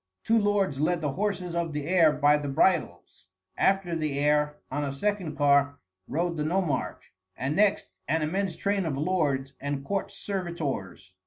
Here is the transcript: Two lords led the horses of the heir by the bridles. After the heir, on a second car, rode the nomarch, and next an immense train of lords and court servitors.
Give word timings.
Two 0.23 0.39
lords 0.39 0.79
led 0.79 0.99
the 0.99 1.11
horses 1.11 1.53
of 1.53 1.73
the 1.73 1.85
heir 1.85 2.11
by 2.11 2.35
the 2.35 2.49
bridles. 2.49 3.27
After 3.55 3.95
the 3.95 4.17
heir, 4.17 4.55
on 4.71 4.83
a 4.83 4.91
second 4.91 5.35
car, 5.35 5.77
rode 6.07 6.37
the 6.37 6.43
nomarch, 6.43 7.13
and 7.37 7.55
next 7.55 7.87
an 8.07 8.23
immense 8.23 8.55
train 8.55 8.87
of 8.87 8.97
lords 8.97 9.53
and 9.61 9.85
court 9.85 10.09
servitors. 10.09 11.13